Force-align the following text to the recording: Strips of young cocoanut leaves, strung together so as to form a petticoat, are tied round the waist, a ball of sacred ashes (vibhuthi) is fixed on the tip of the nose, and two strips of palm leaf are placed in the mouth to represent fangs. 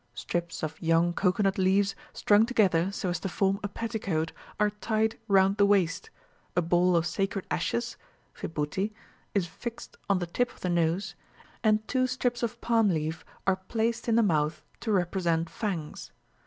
Strips 0.15 0.63
of 0.63 0.81
young 0.81 1.13
cocoanut 1.13 1.59
leaves, 1.59 1.95
strung 2.11 2.47
together 2.47 2.91
so 2.91 3.09
as 3.09 3.19
to 3.19 3.29
form 3.29 3.59
a 3.61 3.67
petticoat, 3.67 4.31
are 4.59 4.71
tied 4.71 5.19
round 5.27 5.57
the 5.57 5.65
waist, 5.67 6.09
a 6.55 6.61
ball 6.63 6.95
of 6.95 7.05
sacred 7.05 7.45
ashes 7.51 7.97
(vibhuthi) 8.35 8.93
is 9.35 9.45
fixed 9.45 9.97
on 10.09 10.17
the 10.17 10.25
tip 10.25 10.51
of 10.55 10.61
the 10.61 10.69
nose, 10.69 11.13
and 11.63 11.87
two 11.87 12.07
strips 12.07 12.41
of 12.41 12.59
palm 12.61 12.87
leaf 12.89 13.23
are 13.45 13.57
placed 13.57 14.07
in 14.09 14.15
the 14.15 14.23
mouth 14.23 14.63
to 14.79 14.91
represent 14.91 15.51
fangs. 15.51 16.11